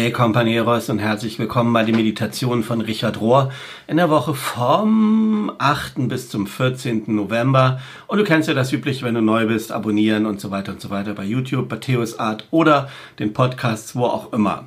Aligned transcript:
Hey 0.00 0.12
Companeros 0.12 0.90
und 0.90 1.00
herzlich 1.00 1.40
willkommen 1.40 1.72
bei 1.72 1.82
den 1.82 1.96
Meditationen 1.96 2.62
von 2.62 2.80
Richard 2.80 3.20
Rohr 3.20 3.50
in 3.88 3.96
der 3.96 4.08
Woche 4.08 4.32
vom 4.32 5.50
8. 5.58 6.06
bis 6.06 6.30
zum 6.30 6.46
14. 6.46 7.02
November. 7.08 7.80
Und 8.06 8.18
du 8.18 8.24
kennst 8.24 8.46
ja 8.46 8.54
das 8.54 8.72
üblich, 8.72 9.02
wenn 9.02 9.16
du 9.16 9.20
neu 9.20 9.48
bist, 9.48 9.72
abonnieren 9.72 10.24
und 10.24 10.40
so 10.40 10.52
weiter 10.52 10.70
und 10.70 10.80
so 10.80 10.90
weiter 10.90 11.14
bei 11.14 11.24
YouTube, 11.24 11.68
bei 11.68 11.78
Theos 11.78 12.16
Art 12.20 12.46
oder 12.52 12.88
den 13.18 13.32
Podcasts, 13.32 13.96
wo 13.96 14.04
auch 14.04 14.32
immer. 14.32 14.66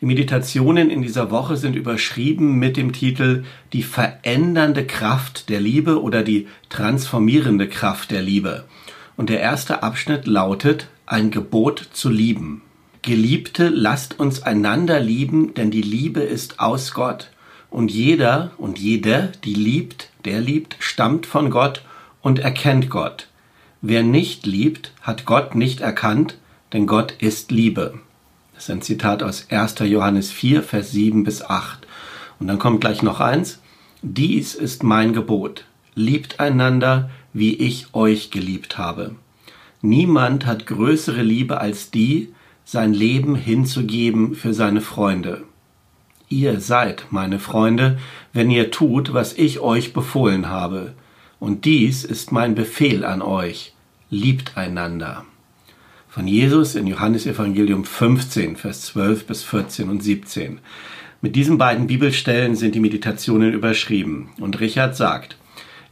Die 0.00 0.06
Meditationen 0.06 0.90
in 0.90 1.02
dieser 1.02 1.30
Woche 1.30 1.56
sind 1.56 1.76
überschrieben 1.76 2.58
mit 2.58 2.76
dem 2.76 2.92
Titel 2.92 3.44
Die 3.72 3.84
verändernde 3.84 4.84
Kraft 4.84 5.50
der 5.50 5.60
Liebe 5.60 6.02
oder 6.02 6.24
die 6.24 6.48
transformierende 6.68 7.68
Kraft 7.68 8.10
der 8.10 8.22
Liebe. 8.22 8.64
Und 9.16 9.30
der 9.30 9.38
erste 9.38 9.84
Abschnitt 9.84 10.26
lautet 10.26 10.88
Ein 11.06 11.30
Gebot 11.30 11.78
zu 11.92 12.10
lieben. 12.10 12.62
Geliebte, 13.08 13.70
lasst 13.70 14.20
uns 14.20 14.42
einander 14.42 15.00
lieben, 15.00 15.54
denn 15.54 15.70
die 15.70 15.80
Liebe 15.80 16.20
ist 16.20 16.60
aus 16.60 16.92
Gott. 16.92 17.30
Und 17.70 17.90
jeder 17.90 18.50
und 18.58 18.78
jede, 18.78 19.32
die 19.44 19.54
liebt, 19.54 20.10
der 20.26 20.42
liebt, 20.42 20.76
stammt 20.78 21.24
von 21.24 21.48
Gott 21.48 21.82
und 22.20 22.38
erkennt 22.38 22.90
Gott. 22.90 23.28
Wer 23.80 24.02
nicht 24.02 24.44
liebt, 24.44 24.92
hat 25.00 25.24
Gott 25.24 25.54
nicht 25.54 25.80
erkannt, 25.80 26.36
denn 26.74 26.86
Gott 26.86 27.12
ist 27.18 27.50
Liebe. 27.50 27.98
Das 28.52 28.64
ist 28.64 28.70
ein 28.70 28.82
Zitat 28.82 29.22
aus 29.22 29.46
1. 29.48 29.76
Johannes 29.86 30.30
4, 30.30 30.62
Vers 30.62 30.90
7 30.90 31.24
bis 31.24 31.40
8. 31.40 31.86
Und 32.38 32.46
dann 32.46 32.58
kommt 32.58 32.82
gleich 32.82 33.02
noch 33.02 33.20
eins. 33.20 33.62
Dies 34.02 34.54
ist 34.54 34.82
mein 34.82 35.14
Gebot. 35.14 35.64
Liebt 35.94 36.40
einander, 36.40 37.08
wie 37.32 37.54
ich 37.54 37.94
euch 37.94 38.30
geliebt 38.30 38.76
habe. 38.76 39.14
Niemand 39.80 40.44
hat 40.44 40.66
größere 40.66 41.22
Liebe 41.22 41.58
als 41.62 41.90
die, 41.90 42.34
sein 42.70 42.92
Leben 42.92 43.34
hinzugeben 43.34 44.34
für 44.34 44.52
seine 44.52 44.82
Freunde. 44.82 45.44
Ihr 46.28 46.60
seid 46.60 47.06
meine 47.08 47.38
Freunde, 47.38 47.98
wenn 48.34 48.50
ihr 48.50 48.70
tut, 48.70 49.14
was 49.14 49.32
ich 49.32 49.60
euch 49.60 49.94
befohlen 49.94 50.50
habe. 50.50 50.92
Und 51.40 51.64
dies 51.64 52.04
ist 52.04 52.30
mein 52.30 52.54
Befehl 52.54 53.06
an 53.06 53.22
euch. 53.22 53.72
Liebt 54.10 54.58
einander. 54.58 55.24
Von 56.10 56.28
Jesus 56.28 56.74
in 56.74 56.86
Johannes 56.86 57.24
Evangelium 57.24 57.86
15, 57.86 58.56
Vers 58.56 58.82
12 58.82 59.26
bis 59.26 59.44
14 59.44 59.88
und 59.88 60.02
17. 60.02 60.58
Mit 61.22 61.36
diesen 61.36 61.56
beiden 61.56 61.86
Bibelstellen 61.86 62.54
sind 62.54 62.74
die 62.74 62.80
Meditationen 62.80 63.54
überschrieben. 63.54 64.28
Und 64.40 64.60
Richard 64.60 64.94
sagt, 64.94 65.38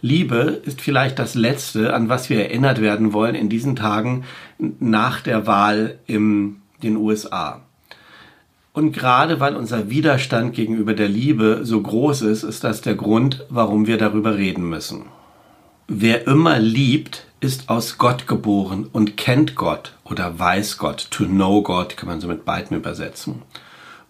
Liebe 0.02 0.60
ist 0.66 0.82
vielleicht 0.82 1.18
das 1.18 1.34
Letzte, 1.36 1.94
an 1.94 2.10
was 2.10 2.28
wir 2.28 2.38
erinnert 2.38 2.82
werden 2.82 3.14
wollen 3.14 3.34
in 3.34 3.48
diesen 3.48 3.76
Tagen 3.76 4.24
nach 4.58 5.22
der 5.22 5.46
Wahl 5.46 6.00
im 6.06 6.60
den 6.82 6.96
USA. 6.96 7.62
Und 8.72 8.92
gerade 8.92 9.40
weil 9.40 9.56
unser 9.56 9.88
Widerstand 9.88 10.54
gegenüber 10.54 10.94
der 10.94 11.08
Liebe 11.08 11.60
so 11.62 11.80
groß 11.80 12.22
ist, 12.22 12.42
ist 12.42 12.62
das 12.62 12.82
der 12.82 12.94
Grund, 12.94 13.46
warum 13.48 13.86
wir 13.86 13.96
darüber 13.96 14.36
reden 14.36 14.68
müssen. 14.68 15.06
Wer 15.88 16.26
immer 16.26 16.58
liebt, 16.58 17.26
ist 17.40 17.68
aus 17.68 17.96
Gott 17.96 18.26
geboren 18.26 18.88
und 18.92 19.16
kennt 19.16 19.54
Gott 19.54 19.94
oder 20.04 20.38
weiß 20.38 20.78
Gott. 20.78 21.08
To 21.10 21.24
know 21.24 21.62
God 21.62 21.96
kann 21.96 22.08
man 22.08 22.20
so 22.20 22.28
mit 22.28 22.44
beiden 22.44 22.76
übersetzen. 22.76 23.42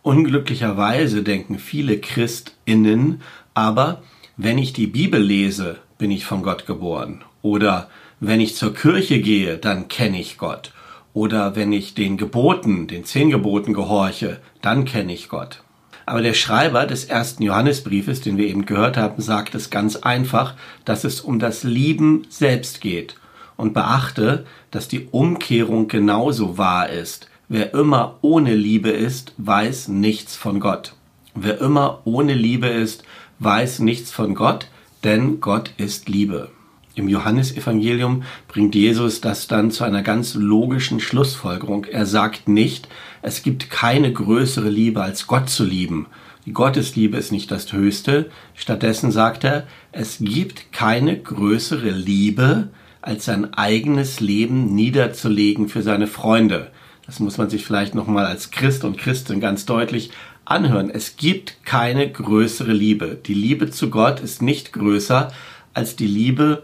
Unglücklicherweise 0.03 1.23
denken 1.23 1.59
viele 1.59 1.99
Christinnen 1.99 3.21
aber, 3.57 4.03
wenn 4.37 4.59
ich 4.59 4.75
die 4.75 4.87
Bibel 4.87 5.21
lese, 5.21 5.79
bin 5.97 6.11
ich 6.11 6.27
von 6.27 6.43
Gott 6.43 6.67
geboren. 6.67 7.25
Oder 7.41 7.89
wenn 8.21 8.41
ich 8.41 8.55
zur 8.55 8.75
Kirche 8.75 9.21
gehe, 9.21 9.57
dann 9.57 9.89
kenne 9.89 10.21
ich 10.21 10.37
Gott. 10.37 10.73
Oder 11.17 11.57
wenn 11.57 11.73
ich 11.73 11.95
den 11.95 12.19
Geboten, 12.19 12.89
den 12.89 13.07
zehn 13.07 13.31
Geboten 13.31 13.73
gehorche, 13.73 14.39
dann 14.61 14.85
kenne 14.85 15.15
ich 15.15 15.31
Gott. 15.31 15.63
Aber 16.05 16.21
der 16.21 16.35
Schreiber 16.35 16.85
des 16.85 17.07
ersten 17.07 17.43
Johannesbriefes, 17.43 18.21
den 18.21 18.37
wir 18.37 18.47
eben 18.47 18.67
gehört 18.67 18.99
haben, 18.99 19.23
sagt 19.23 19.55
es 19.55 19.71
ganz 19.71 19.97
einfach, 19.97 20.57
dass 20.85 21.05
es 21.05 21.23
um 21.23 21.39
das 21.39 21.63
Lieben 21.63 22.27
selbst 22.29 22.83
geht. 22.83 23.17
Und 23.57 23.73
beachte, 23.73 24.45
dass 24.71 24.89
die 24.89 25.07
Umkehrung 25.11 25.89
genauso 25.89 26.59
wahr 26.59 26.91
ist. 26.91 27.31
Wer 27.49 27.73
immer 27.73 28.19
ohne 28.21 28.55
Liebe 28.55 28.91
ist, 28.91 29.33
weiß 29.39 29.89
nichts 29.89 30.37
von 30.37 30.61
Gott. 30.61 30.93
Wer 31.35 31.63
immer 31.63 32.03
ohne 32.05 32.35
Liebe 32.35 32.67
ist, 32.67 33.05
weiß 33.39 33.79
nichts 33.79 34.13
von 34.13 34.35
Gott, 34.35 34.69
denn 35.03 35.41
Gott 35.41 35.73
ist 35.79 36.11
Liebe. 36.11 36.51
Im 36.97 37.09
Johannesevangelium 37.09 38.23
bringt 38.49 38.75
Jesus 38.75 39.21
das 39.21 39.47
dann 39.49 39.71
zu 39.71 39.85
einer 39.85 40.03
ganz 40.03 40.35
logischen 40.35 40.99
Schlussfolgerung. 40.99 41.85
Er 41.85 42.07
sagt 42.07 42.49
nicht, 42.49 42.89
es 43.21 43.43
gibt 43.43 43.69
keine 43.69 44.11
größere 44.11 44.71
Liebe 44.71 45.03
als 45.03 45.27
Gott 45.27 45.51
zu 45.51 45.63
lieben. 45.63 46.07
Die 46.47 46.55
Gottesliebe 46.55 47.19
ist 47.19 47.33
nicht 47.33 47.51
das 47.51 47.71
Höchste. 47.71 48.31
Stattdessen 48.55 49.13
sagt 49.13 49.45
er, 49.45 49.67
es 49.93 50.19
gibt 50.21 50.73
keine 50.73 51.19
größere 51.19 51.91
Liebe, 51.91 52.69
als 53.03 53.27
sein 53.27 53.53
eigenes 53.53 54.21
Leben 54.21 54.75
niederzulegen 54.75 55.69
für 55.69 55.83
seine 55.83 56.07
Freunde. 56.07 56.71
Das 57.05 57.21
muss 57.21 57.37
man 57.37 57.51
sich 57.51 57.67
vielleicht 57.67 57.95
nochmal 57.95 58.25
als 58.25 58.51
Christ 58.51 58.85
und 58.85 58.97
Christin 58.97 59.41
ganz 59.41 59.67
deutlich 59.67 60.13
anhören. 60.47 60.89
Es 60.89 61.17
gibt 61.19 61.63
keine 61.67 62.11
größere 62.11 62.73
Liebe. 62.73 63.19
Die 63.27 63.35
Liebe 63.35 63.71
zu 63.71 63.91
Gott 63.91 64.21
ist 64.21 64.41
nicht 64.41 64.73
größer 64.73 65.31
als 65.75 65.95
die 65.95 66.07
Liebe 66.07 66.63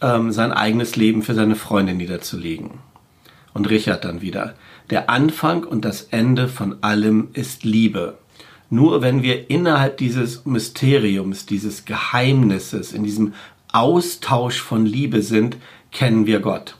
ähm, 0.00 0.32
sein 0.32 0.52
eigenes 0.52 0.96
Leben 0.96 1.22
für 1.22 1.34
seine 1.34 1.56
Freunde 1.56 1.94
niederzulegen. 1.94 2.78
Und 3.52 3.70
Richard 3.70 4.04
dann 4.04 4.20
wieder. 4.20 4.54
Der 4.90 5.08
Anfang 5.08 5.64
und 5.64 5.84
das 5.84 6.02
Ende 6.10 6.48
von 6.48 6.82
allem 6.82 7.28
ist 7.32 7.64
Liebe. 7.64 8.18
Nur 8.70 9.02
wenn 9.02 9.22
wir 9.22 9.50
innerhalb 9.50 9.98
dieses 9.98 10.44
Mysteriums, 10.44 11.46
dieses 11.46 11.84
Geheimnisses, 11.84 12.92
in 12.92 13.04
diesem 13.04 13.34
Austausch 13.72 14.60
von 14.60 14.84
Liebe 14.86 15.22
sind, 15.22 15.56
kennen 15.90 16.26
wir 16.26 16.40
Gott. 16.40 16.76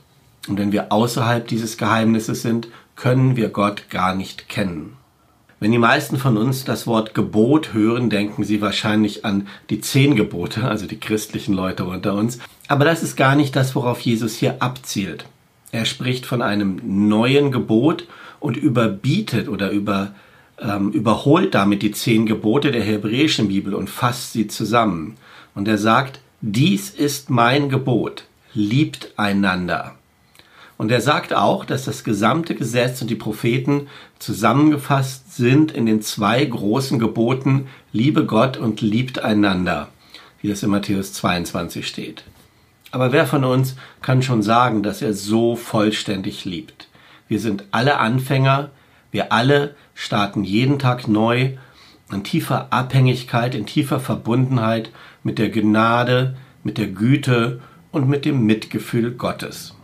Und 0.47 0.59
wenn 0.59 0.71
wir 0.71 0.91
außerhalb 0.91 1.47
dieses 1.47 1.77
Geheimnisses 1.77 2.41
sind, 2.41 2.67
können 2.95 3.35
wir 3.35 3.49
Gott 3.49 3.89
gar 3.89 4.15
nicht 4.15 4.49
kennen. 4.49 4.97
Wenn 5.59 5.71
die 5.71 5.77
meisten 5.77 6.17
von 6.17 6.35
uns 6.35 6.65
das 6.65 6.85
Wort 6.85 7.13
Gebot 7.13 7.73
hören, 7.73 8.09
denken 8.09 8.43
sie 8.43 8.59
wahrscheinlich 8.59 9.23
an 9.23 9.47
die 9.69 9.79
zehn 9.79 10.15
Gebote, 10.15 10.67
also 10.67 10.85
die 10.85 10.99
christlichen 10.99 11.53
Leute 11.53 11.85
unter 11.85 12.13
uns. 12.13 12.39
Aber 12.67 12.83
das 12.83 13.03
ist 13.03 13.15
gar 13.15 13.35
nicht 13.35 13.55
das, 13.55 13.73
worauf 13.73 14.01
Jesus 14.01 14.35
hier 14.35 14.61
abzielt. 14.61 15.25
Er 15.71 15.85
spricht 15.85 16.25
von 16.25 16.41
einem 16.41 16.81
neuen 16.83 17.51
Gebot 17.51 18.07
und 18.41 18.57
überbietet 18.57 19.47
oder 19.47 19.71
über, 19.71 20.13
ähm, 20.59 20.91
überholt 20.91 21.55
damit 21.55 21.81
die 21.81 21.91
zehn 21.91 22.25
Gebote 22.25 22.71
der 22.71 22.83
hebräischen 22.83 23.47
Bibel 23.47 23.73
und 23.73 23.89
fasst 23.89 24.33
sie 24.33 24.47
zusammen. 24.47 25.15
Und 25.53 25.69
er 25.69 25.77
sagt, 25.77 26.19
dies 26.41 26.89
ist 26.89 27.29
mein 27.29 27.69
Gebot, 27.69 28.25
liebt 28.53 29.13
einander. 29.15 29.95
Und 30.77 30.91
er 30.91 31.01
sagt 31.01 31.33
auch, 31.33 31.63
dass 31.63 31.85
das 31.85 32.03
gesamte 32.03 32.53
Gesetz 32.53 33.01
und 33.01 33.09
die 33.09 33.15
Propheten 33.15 33.87
zusammengefasst 34.19 35.35
sind 35.35 35.71
in 35.71 35.85
den 35.85 36.01
zwei 36.01 36.43
großen 36.43 36.99
Geboten, 36.99 37.67
liebe 37.93 38.25
Gott 38.25 38.57
und 38.57 38.81
liebt 38.81 39.19
einander, 39.19 39.87
wie 40.41 40.49
das 40.49 40.63
in 40.63 40.69
Matthäus 40.69 41.13
22 41.13 41.87
steht. 41.87 42.25
Aber 42.91 43.11
wer 43.11 43.25
von 43.25 43.43
uns 43.43 43.75
kann 44.01 44.21
schon 44.21 44.41
sagen, 44.41 44.83
dass 44.83 45.01
er 45.01 45.13
so 45.13 45.55
vollständig 45.55 46.45
liebt? 46.45 46.87
Wir 47.27 47.39
sind 47.39 47.65
alle 47.71 47.97
Anfänger, 47.97 48.71
wir 49.11 49.31
alle 49.31 49.75
starten 49.93 50.43
jeden 50.43 50.77
Tag 50.77 51.07
neu 51.07 51.53
in 52.11 52.23
tiefer 52.23 52.67
Abhängigkeit, 52.71 53.55
in 53.55 53.65
tiefer 53.65 53.99
Verbundenheit 53.99 54.91
mit 55.23 55.39
der 55.39 55.49
Gnade, 55.49 56.35
mit 56.63 56.77
der 56.77 56.87
Güte 56.87 57.61
und 57.91 58.07
mit 58.07 58.25
dem 58.25 58.45
Mitgefühl 58.45 59.11
Gottes. 59.11 59.74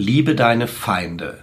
Liebe 0.00 0.36
deine 0.36 0.68
Feinde. 0.68 1.38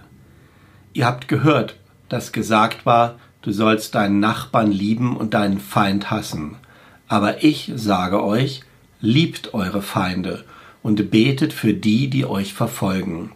Ihr 0.94 1.04
habt 1.04 1.28
gehört, 1.28 1.76
dass 2.08 2.32
gesagt 2.32 2.86
war, 2.86 3.18
du 3.42 3.52
sollst 3.52 3.94
deinen 3.94 4.18
Nachbarn 4.18 4.72
lieben 4.72 5.14
und 5.14 5.34
deinen 5.34 5.60
Feind 5.60 6.10
hassen. 6.10 6.56
Aber 7.06 7.44
ich 7.44 7.70
sage 7.76 8.24
euch, 8.24 8.62
liebt 9.00 9.52
eure 9.52 9.82
Feinde 9.82 10.44
und 10.82 11.10
betet 11.10 11.52
für 11.52 11.74
die, 11.74 12.08
die 12.08 12.24
euch 12.24 12.54
verfolgen, 12.54 13.32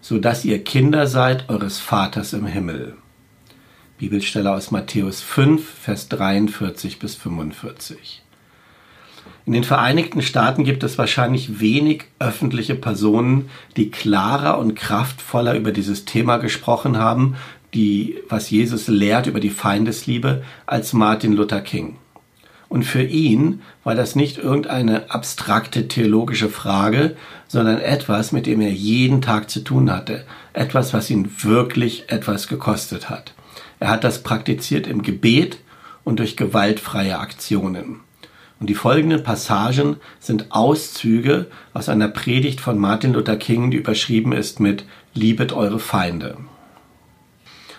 so 0.00 0.18
dass 0.18 0.44
ihr 0.44 0.64
Kinder 0.64 1.06
seid 1.06 1.50
eures 1.50 1.78
Vaters 1.78 2.32
im 2.32 2.46
Himmel. 2.46 2.96
Bibelstelle 3.98 4.52
aus 4.52 4.70
Matthäus 4.70 5.20
5, 5.20 5.68
Vers 5.68 6.08
43 6.08 6.98
bis 6.98 7.14
45. 7.14 8.21
In 9.44 9.52
den 9.52 9.64
Vereinigten 9.64 10.22
Staaten 10.22 10.62
gibt 10.62 10.84
es 10.84 10.98
wahrscheinlich 10.98 11.60
wenig 11.60 12.04
öffentliche 12.20 12.76
Personen, 12.76 13.50
die 13.76 13.90
klarer 13.90 14.58
und 14.58 14.76
kraftvoller 14.76 15.56
über 15.56 15.72
dieses 15.72 16.04
Thema 16.04 16.36
gesprochen 16.36 16.96
haben, 16.96 17.34
die, 17.74 18.18
was 18.28 18.50
Jesus 18.50 18.86
lehrt 18.86 19.26
über 19.26 19.40
die 19.40 19.50
Feindesliebe, 19.50 20.44
als 20.66 20.92
Martin 20.92 21.32
Luther 21.32 21.60
King. 21.60 21.96
Und 22.68 22.84
für 22.84 23.02
ihn 23.02 23.60
war 23.84 23.94
das 23.94 24.14
nicht 24.14 24.38
irgendeine 24.38 25.10
abstrakte 25.10 25.88
theologische 25.88 26.48
Frage, 26.48 27.16
sondern 27.48 27.78
etwas, 27.80 28.32
mit 28.32 28.46
dem 28.46 28.60
er 28.60 28.72
jeden 28.72 29.20
Tag 29.20 29.50
zu 29.50 29.60
tun 29.60 29.90
hatte. 29.90 30.24
Etwas, 30.52 30.94
was 30.94 31.10
ihn 31.10 31.30
wirklich 31.42 32.04
etwas 32.06 32.48
gekostet 32.48 33.10
hat. 33.10 33.34
Er 33.78 33.90
hat 33.90 34.04
das 34.04 34.22
praktiziert 34.22 34.86
im 34.86 35.02
Gebet 35.02 35.58
und 36.04 36.18
durch 36.18 36.36
gewaltfreie 36.36 37.18
Aktionen. 37.18 38.00
Und 38.62 38.68
die 38.68 38.76
folgenden 38.76 39.24
Passagen 39.24 39.96
sind 40.20 40.52
Auszüge 40.52 41.48
aus 41.74 41.88
einer 41.88 42.06
Predigt 42.06 42.60
von 42.60 42.78
Martin 42.78 43.12
Luther 43.12 43.34
King, 43.34 43.72
die 43.72 43.78
überschrieben 43.78 44.30
ist 44.30 44.60
mit 44.60 44.84
Liebet 45.14 45.52
eure 45.52 45.80
Feinde. 45.80 46.36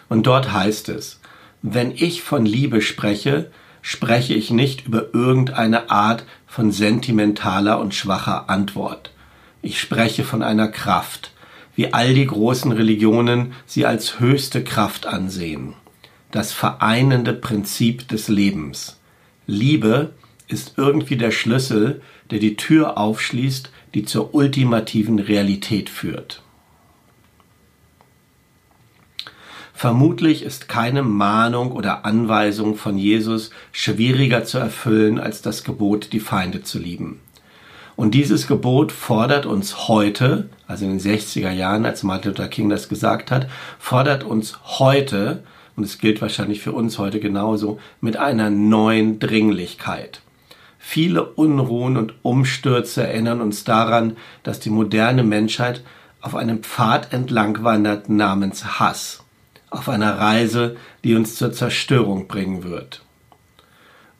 Und 0.09 0.27
dort 0.27 0.51
heißt 0.51 0.89
es, 0.89 1.21
wenn 1.61 1.91
ich 1.91 2.21
von 2.21 2.45
Liebe 2.45 2.81
spreche, 2.81 3.49
spreche 3.81 4.33
ich 4.33 4.51
nicht 4.51 4.85
über 4.85 5.13
irgendeine 5.13 5.89
Art 5.89 6.25
von 6.47 6.73
sentimentaler 6.73 7.79
und 7.79 7.95
schwacher 7.95 8.49
Antwort. 8.49 9.13
Ich 9.61 9.79
spreche 9.79 10.25
von 10.25 10.43
einer 10.43 10.67
Kraft, 10.67 11.31
wie 11.77 11.93
all 11.93 12.13
die 12.13 12.27
großen 12.27 12.73
Religionen 12.73 13.53
sie 13.65 13.85
als 13.85 14.19
höchste 14.19 14.65
Kraft 14.65 15.05
ansehen. 15.05 15.75
Das 16.31 16.51
vereinende 16.51 17.31
Prinzip 17.31 18.09
des 18.09 18.27
Lebens. 18.27 18.99
Liebe 19.47 20.11
ist 20.47 20.73
irgendwie 20.77 21.17
der 21.17 21.31
Schlüssel, 21.31 22.01
der 22.31 22.39
die 22.39 22.55
Tür 22.55 22.97
aufschließt, 22.97 23.71
die 23.93 24.05
zur 24.05 24.33
ultimativen 24.33 25.19
Realität 25.19 25.89
führt. 25.89 26.41
Vermutlich 29.73 30.43
ist 30.43 30.69
keine 30.69 31.03
Mahnung 31.03 31.73
oder 31.73 32.05
Anweisung 32.05 32.75
von 32.75 32.97
Jesus 32.97 33.49
schwieriger 33.71 34.45
zu 34.45 34.57
erfüllen 34.57 35.19
als 35.19 35.41
das 35.41 35.63
Gebot, 35.63 36.13
die 36.13 36.21
Feinde 36.21 36.63
zu 36.63 36.79
lieben. 36.79 37.19
Und 37.95 38.15
dieses 38.15 38.47
Gebot 38.47 38.91
fordert 38.91 39.45
uns 39.45 39.87
heute, 39.87 40.49
also 40.67 40.85
in 40.85 40.97
den 40.97 40.99
60er 40.99 41.51
Jahren, 41.51 41.85
als 41.85 42.01
Martin 42.03 42.31
Luther 42.31 42.47
King 42.47 42.69
das 42.69 42.89
gesagt 42.89 43.29
hat, 43.29 43.47
fordert 43.77 44.23
uns 44.23 44.57
heute, 44.79 45.43
und 45.75 45.83
es 45.83 45.99
gilt 45.99 46.21
wahrscheinlich 46.21 46.61
für 46.61 46.71
uns 46.71 46.97
heute 46.97 47.19
genauso, 47.19 47.79
mit 48.01 48.17
einer 48.17 48.49
neuen 48.49 49.19
Dringlichkeit. 49.19 50.22
Viele 50.85 51.23
Unruhen 51.23 51.95
und 51.95 52.13
Umstürze 52.23 53.07
erinnern 53.07 53.39
uns 53.39 53.63
daran, 53.63 54.17
dass 54.43 54.59
die 54.59 54.69
moderne 54.69 55.23
Menschheit 55.23 55.81
auf 56.19 56.35
einem 56.35 56.61
Pfad 56.61 57.13
entlang 57.13 57.63
wandert 57.63 58.09
namens 58.09 58.79
Hass 58.79 59.23
auf 59.69 59.87
einer 59.87 60.19
Reise, 60.19 60.75
die 61.05 61.15
uns 61.15 61.35
zur 61.35 61.53
Zerstörung 61.53 62.27
bringen 62.27 62.63
wird. 62.65 63.01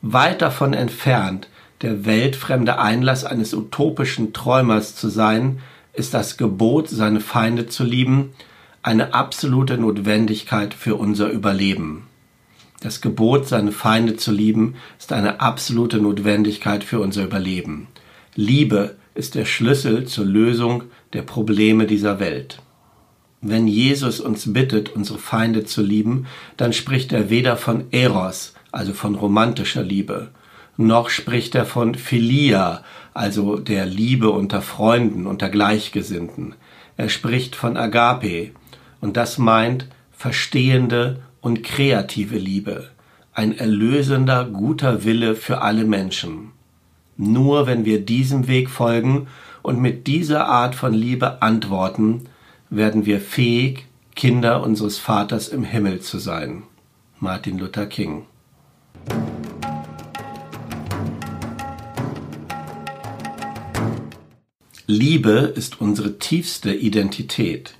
Weit 0.00 0.40
davon 0.40 0.72
entfernt, 0.72 1.48
der 1.82 2.06
weltfremde 2.06 2.78
Einlass 2.78 3.24
eines 3.24 3.52
utopischen 3.52 4.32
Träumers 4.32 4.96
zu 4.96 5.10
sein, 5.10 5.60
ist 5.92 6.14
das 6.14 6.38
Gebot, 6.38 6.88
seine 6.88 7.20
Feinde 7.20 7.66
zu 7.66 7.84
lieben, 7.84 8.32
eine 8.82 9.12
absolute 9.12 9.76
Notwendigkeit 9.76 10.72
für 10.72 10.96
unser 10.96 11.28
Überleben. 11.28 12.06
Das 12.84 13.00
Gebot, 13.00 13.48
seine 13.48 13.72
Feinde 13.72 14.16
zu 14.16 14.30
lieben, 14.30 14.74
ist 14.98 15.10
eine 15.14 15.40
absolute 15.40 15.96
Notwendigkeit 15.96 16.84
für 16.84 17.00
unser 17.00 17.24
Überleben. 17.24 17.88
Liebe 18.34 18.96
ist 19.14 19.36
der 19.36 19.46
Schlüssel 19.46 20.04
zur 20.04 20.26
Lösung 20.26 20.84
der 21.14 21.22
Probleme 21.22 21.86
dieser 21.86 22.20
Welt. 22.20 22.60
Wenn 23.40 23.68
Jesus 23.68 24.20
uns 24.20 24.52
bittet, 24.52 24.90
unsere 24.90 25.18
Feinde 25.18 25.64
zu 25.64 25.80
lieben, 25.80 26.26
dann 26.58 26.74
spricht 26.74 27.14
er 27.14 27.30
weder 27.30 27.56
von 27.56 27.84
Eros, 27.90 28.52
also 28.70 28.92
von 28.92 29.14
romantischer 29.14 29.82
Liebe, 29.82 30.28
noch 30.76 31.08
spricht 31.08 31.54
er 31.54 31.64
von 31.64 31.94
Philia, 31.94 32.84
also 33.14 33.56
der 33.56 33.86
Liebe 33.86 34.28
unter 34.28 34.60
Freunden, 34.60 35.26
unter 35.26 35.48
Gleichgesinnten. 35.48 36.54
Er 36.98 37.08
spricht 37.08 37.56
von 37.56 37.78
Agape, 37.78 38.50
und 39.00 39.16
das 39.16 39.38
meint 39.38 39.86
verstehende 40.12 41.22
und 41.44 41.62
kreative 41.62 42.38
Liebe, 42.38 42.88
ein 43.34 43.58
erlösender, 43.58 44.46
guter 44.46 45.04
Wille 45.04 45.36
für 45.36 45.60
alle 45.60 45.84
Menschen. 45.84 46.52
Nur 47.18 47.66
wenn 47.66 47.84
wir 47.84 48.00
diesem 48.00 48.48
Weg 48.48 48.70
folgen 48.70 49.26
und 49.60 49.78
mit 49.78 50.06
dieser 50.06 50.46
Art 50.46 50.74
von 50.74 50.94
Liebe 50.94 51.42
antworten, 51.42 52.22
werden 52.70 53.04
wir 53.04 53.20
fähig, 53.20 53.84
Kinder 54.16 54.62
unseres 54.62 54.96
Vaters 54.96 55.48
im 55.48 55.64
Himmel 55.64 56.00
zu 56.00 56.18
sein. 56.18 56.62
Martin 57.20 57.58
Luther 57.58 57.84
King. 57.84 58.24
Liebe 64.86 65.52
ist 65.54 65.78
unsere 65.82 66.18
tiefste 66.18 66.72
Identität. 66.72 67.74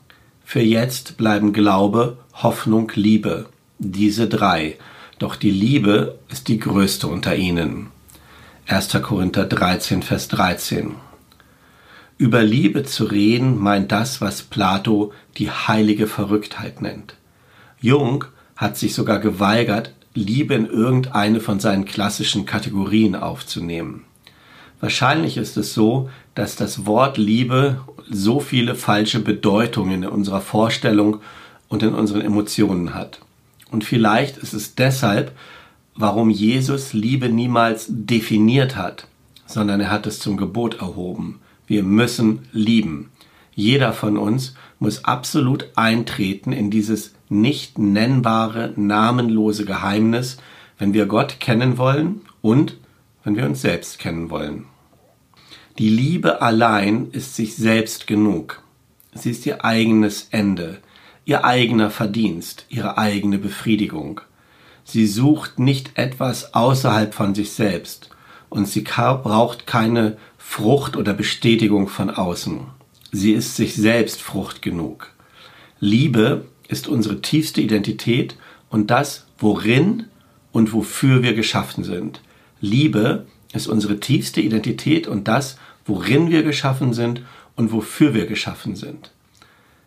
Für 0.45 0.61
jetzt 0.61 1.17
bleiben 1.17 1.55
Glaube, 1.55 2.19
Hoffnung, 2.35 2.93
Liebe, 2.95 3.47
diese 3.79 4.29
drei, 4.29 4.77
doch 5.19 5.37
die 5.37 5.51
Liebe 5.51 6.19
ist 6.31 6.49
die 6.49 6.59
größte 6.59 7.07
unter 7.07 7.37
ihnen. 7.37 7.89
1. 8.67 9.01
Korinther 9.03 9.45
13, 9.45 10.03
Vers 10.03 10.29
13. 10.29 10.95
Über 12.17 12.43
Liebe 12.43 12.85
zu 12.85 13.05
reden 13.05 13.59
meint 13.59 13.93
das, 13.93 14.21
was 14.21 14.43
Plato 14.43 15.13
die 15.37 15.51
heilige 15.51 16.07
Verrücktheit 16.07 16.81
nennt. 16.81 17.15
Jung 17.81 18.25
hat 18.57 18.77
sich 18.77 18.95
sogar 18.95 19.19
geweigert, 19.19 19.93
Liebe 20.15 20.55
in 20.55 20.67
irgendeine 20.67 21.41
von 21.41 21.59
seinen 21.59 21.85
klassischen 21.85 22.47
Kategorien 22.47 23.17
aufzunehmen. 23.17 24.05
Wahrscheinlich 24.81 25.37
ist 25.37 25.57
es 25.57 25.75
so, 25.75 26.09
dass 26.35 26.57
das 26.57 26.87
Wort 26.87 27.19
Liebe 27.19 27.81
so 28.09 28.39
viele 28.39 28.75
falsche 28.75 29.19
Bedeutungen 29.21 30.05
in 30.05 30.09
unserer 30.09 30.41
Vorstellung 30.41 31.21
und 31.69 31.83
in 31.83 31.95
unseren 31.95 32.21
Emotionen 32.21 32.95
hat. 32.95 33.21
Und 33.75 33.83
vielleicht 33.83 34.37
ist 34.37 34.53
es 34.55 34.77
deshalb, 34.77 35.33
warum 35.97 36.31
Jesus 36.31 36.93
Liebe 36.93 37.29
niemals 37.29 37.87
definiert 37.89 38.77
hat, 38.77 39.09
sondern 39.47 39.81
er 39.81 39.91
hat 39.91 40.07
es 40.07 40.21
zum 40.21 40.37
Gebot 40.37 40.79
erhoben. 40.79 41.41
Wir 41.67 41.83
müssen 41.83 42.47
lieben. 42.53 43.11
Jeder 43.53 43.93
von 43.93 44.17
uns 44.17 44.55
muss 44.79 45.05
absolut 45.05 45.71
eintreten 45.75 46.53
in 46.53 46.71
dieses 46.71 47.15
nicht 47.29 47.77
nennbare, 47.77 48.73
namenlose 48.77 49.65
Geheimnis, 49.65 50.37
wenn 50.79 50.95
wir 50.95 51.07
Gott 51.07 51.41
kennen 51.41 51.77
wollen 51.77 52.21
und 52.43 52.77
wenn 53.25 53.35
wir 53.35 53.45
uns 53.45 53.61
selbst 53.61 53.99
kennen 53.99 54.31
wollen. 54.31 54.67
Die 55.81 55.91
Liebe 55.91 56.43
allein 56.43 57.09
ist 57.11 57.35
sich 57.35 57.57
selbst 57.57 58.07
genug. 58.07 58.63
Sie 59.15 59.33
ist 59.33 59.45
ihr 59.47 59.65
eigenes 59.65 60.29
Ende, 60.31 60.79
ihr 61.25 61.45
eigener 61.45 61.91
Verdienst, 61.91 62.67
ihre 62.69 62.99
eigene 62.99 63.39
Befriedigung. 63.39 64.21
Sie 64.85 65.07
sucht 65.07 65.59
nicht 65.59 65.93
etwas 65.95 66.55
außerhalb 66.55 67.15
von 67.15 67.35
sich 67.35 67.53
selbst 67.53 68.11
und 68.51 68.69
sie 68.69 68.83
braucht 68.83 69.67
keine 69.67 70.17
Frucht 70.39 70.97
oder 70.97 71.15
Bestätigung 71.15 71.89
von 71.89 72.11
außen. 72.11 72.61
Sie 73.13 73.33
ist 73.33 73.57
sich 73.57 73.75
selbst 73.75 74.21
Frucht 74.21 74.61
genug. 74.61 75.11
Liebe 75.81 76.45
ist 76.69 76.87
unsere 76.89 77.21
tiefste 77.23 77.61
Identität 77.61 78.37
und 78.69 78.91
das, 78.91 79.27
worin 79.39 80.05
und 80.53 80.73
wofür 80.73 81.23
wir 81.23 81.35
geschaffen 81.35 81.85
sind. 81.85 82.21
Liebe 82.61 83.27
ist 83.53 83.67
unsere 83.67 84.01
tiefste 84.01 84.41
Identität 84.41 85.07
und 85.07 85.29
das, 85.29 85.59
worin 85.87 86.31
wir 86.31 86.43
geschaffen 86.43 86.93
sind 86.93 87.23
und 87.57 87.73
wofür 87.73 88.15
wir 88.15 88.27
geschaffen 88.27 88.77
sind. 88.77 89.14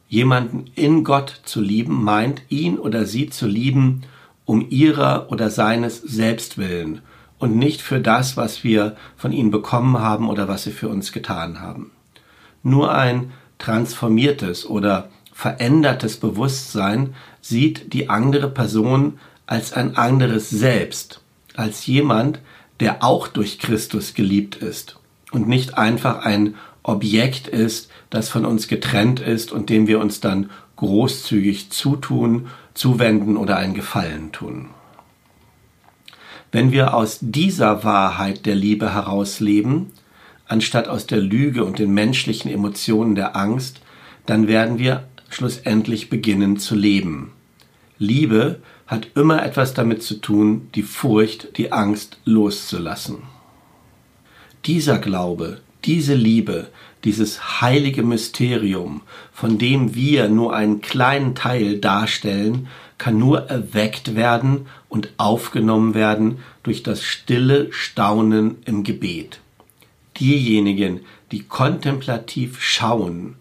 Jemanden 0.08 0.66
in 0.76 1.04
Gott 1.04 1.42
zu 1.44 1.62
lieben 1.62 2.04
meint, 2.04 2.42
ihn 2.50 2.78
oder 2.78 3.06
sie 3.06 3.30
zu 3.30 3.48
lieben 3.48 4.04
um 4.46 4.66
ihrer 4.70 5.30
oder 5.30 5.50
seines 5.50 5.98
Selbstwillen 5.98 7.02
und 7.38 7.58
nicht 7.58 7.82
für 7.82 8.00
das, 8.00 8.38
was 8.38 8.64
wir 8.64 8.96
von 9.18 9.32
ihnen 9.32 9.52
bekommen 9.52 10.00
haben 10.00 10.30
oder 10.30 10.48
was 10.48 10.64
sie 10.64 10.72
für 10.72 10.88
uns 10.88 11.12
getan 11.12 11.60
haben. 11.60 11.92
Nur 12.64 12.94
ein 12.94 13.32
transformiertes 13.60 14.66
oder 14.66 15.10
verändertes 15.34 16.18
Bewusstsein 16.18 17.14
sieht 17.42 17.94
die 17.94 18.10
andere 18.10 18.50
Person 18.50 19.20
als 19.46 19.74
ein 19.74 19.98
anderes 19.98 20.50
Selbst, 20.50 21.22
als 21.56 21.86
jemand, 21.86 22.40
der 22.80 23.04
auch 23.04 23.28
durch 23.28 23.60
Christus 23.60 24.14
geliebt 24.14 24.56
ist 24.56 24.98
und 25.32 25.48
nicht 25.48 25.78
einfach 25.78 26.26
ein 26.26 26.56
Objekt 26.88 27.48
ist, 27.48 27.90
das 28.10 28.30
von 28.30 28.46
uns 28.46 28.68
getrennt 28.68 29.20
ist 29.20 29.52
und 29.52 29.70
dem 29.70 29.88
wir 29.88 30.00
uns 30.00 30.22
dann 30.22 30.50
großzügig 30.78 31.70
zutun, 31.70 32.48
zuwenden 32.74 33.36
oder 33.36 33.58
einen 33.58 33.74
Gefallen 33.74 34.32
tun. 34.32 34.70
Wenn 36.52 36.72
wir 36.72 36.94
aus 36.94 37.18
dieser 37.20 37.84
Wahrheit 37.84 38.46
der 38.46 38.56
Liebe 38.56 38.94
herausleben, 38.94 39.92
anstatt 40.48 40.88
aus 40.88 41.06
der 41.06 41.20
Lüge 41.20 41.66
und 41.66 41.78
den 41.78 41.94
menschlichen 41.94 42.50
Emotionen 42.50 43.16
der 43.16 43.36
Angst, 43.36 43.82
dann 44.26 44.48
werden 44.48 44.80
wir 44.80 45.08
schlussendlich 45.30 46.10
beginnen 46.10 46.58
zu 46.58 46.74
leben. 46.74 47.34
Liebe 48.00 48.62
hat 48.86 49.10
immer 49.16 49.44
etwas 49.44 49.74
damit 49.74 50.04
zu 50.04 50.22
tun, 50.22 50.70
die 50.74 50.84
Furcht, 50.84 51.58
die 51.58 51.74
Angst 51.74 52.20
loszulassen. 52.24 53.18
Dieser 54.66 55.00
Glaube, 55.00 55.60
diese 55.88 56.14
Liebe, 56.14 56.68
dieses 57.06 57.62
heilige 57.62 58.04
Mysterium, 58.04 59.02
von 59.32 59.58
dem 59.58 59.96
wir 59.96 60.28
nur 60.28 60.54
einen 60.54 60.82
kleinen 60.82 61.34
Teil 61.34 61.80
darstellen, 61.80 62.68
kann 62.98 63.18
nur 63.18 63.50
erweckt 63.50 64.16
werden 64.16 64.66
und 64.90 65.14
aufgenommen 65.18 65.94
werden 65.94 66.40
durch 66.64 66.84
das 66.84 67.04
stille 67.04 67.72
Staunen 67.72 68.58
im 68.66 68.84
Gebet. 68.84 69.40
Diejenigen, 70.20 71.02
die 71.32 71.44
kontemplativ 71.44 72.62
schauen, 72.62 73.36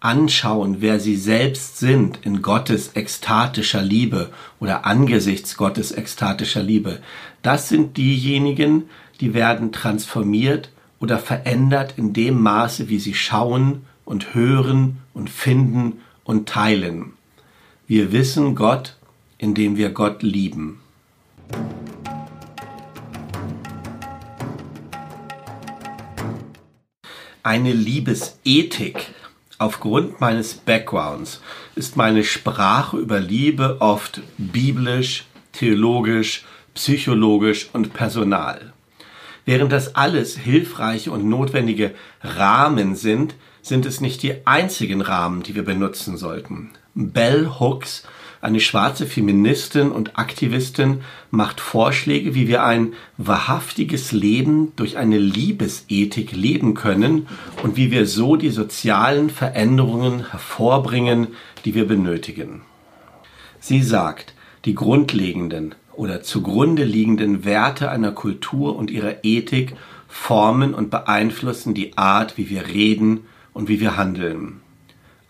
anschauen, 0.00 0.76
wer 0.80 1.00
sie 1.00 1.16
selbst 1.16 1.78
sind 1.78 2.20
in 2.22 2.42
Gottes 2.42 2.92
ekstatischer 2.94 3.82
Liebe 3.82 4.30
oder 4.60 4.86
angesichts 4.86 5.56
Gottes 5.56 5.92
ekstatischer 5.92 6.62
Liebe, 6.62 7.00
das 7.42 7.68
sind 7.68 7.96
diejenigen, 7.96 8.84
die 9.20 9.34
werden 9.34 9.72
transformiert 9.72 10.70
oder 11.00 11.18
verändert 11.18 11.94
in 11.96 12.12
dem 12.12 12.40
Maße, 12.40 12.88
wie 12.88 12.98
sie 12.98 13.14
schauen 13.14 13.86
und 14.04 14.34
hören 14.34 14.98
und 15.14 15.30
finden 15.30 16.00
und 16.24 16.48
teilen. 16.48 17.14
Wir 17.86 18.12
wissen 18.12 18.54
Gott, 18.54 18.96
indem 19.38 19.76
wir 19.76 19.90
Gott 19.90 20.22
lieben. 20.22 20.80
Eine 27.42 27.72
Liebesethik. 27.72 29.14
Aufgrund 29.58 30.20
meines 30.20 30.54
Backgrounds 30.54 31.42
ist 31.74 31.96
meine 31.96 32.24
Sprache 32.24 32.96
über 32.96 33.20
Liebe 33.20 33.78
oft 33.80 34.20
biblisch, 34.38 35.26
theologisch, 35.52 36.44
psychologisch 36.74 37.68
und 37.72 37.92
personal. 37.92 38.72
Während 39.50 39.72
das 39.72 39.96
alles 39.96 40.38
hilfreiche 40.38 41.10
und 41.10 41.28
notwendige 41.28 41.90
Rahmen 42.22 42.94
sind, 42.94 43.34
sind 43.62 43.84
es 43.84 44.00
nicht 44.00 44.22
die 44.22 44.46
einzigen 44.46 45.00
Rahmen, 45.00 45.42
die 45.42 45.56
wir 45.56 45.64
benutzen 45.64 46.16
sollten. 46.16 46.70
Bell 46.94 47.48
Hooks, 47.58 48.04
eine 48.40 48.60
schwarze 48.60 49.06
Feministin 49.06 49.90
und 49.90 50.16
Aktivistin, 50.16 51.00
macht 51.32 51.60
Vorschläge, 51.60 52.36
wie 52.36 52.46
wir 52.46 52.62
ein 52.62 52.92
wahrhaftiges 53.16 54.12
Leben 54.12 54.70
durch 54.76 54.96
eine 54.96 55.18
Liebesethik 55.18 56.30
leben 56.30 56.74
können 56.74 57.26
und 57.64 57.76
wie 57.76 57.90
wir 57.90 58.06
so 58.06 58.36
die 58.36 58.50
sozialen 58.50 59.30
Veränderungen 59.30 60.30
hervorbringen, 60.30 61.26
die 61.64 61.74
wir 61.74 61.88
benötigen. 61.88 62.62
Sie 63.58 63.82
sagt, 63.82 64.32
die 64.64 64.76
grundlegenden, 64.76 65.74
oder 66.00 66.22
zugrunde 66.22 66.84
liegenden 66.84 67.44
Werte 67.44 67.90
einer 67.90 68.12
Kultur 68.12 68.74
und 68.74 68.90
ihrer 68.90 69.22
Ethik 69.22 69.76
formen 70.08 70.72
und 70.72 70.88
beeinflussen 70.88 71.74
die 71.74 71.98
Art, 71.98 72.38
wie 72.38 72.48
wir 72.48 72.68
reden 72.68 73.20
und 73.52 73.68
wie 73.68 73.80
wir 73.80 73.98
handeln. 73.98 74.62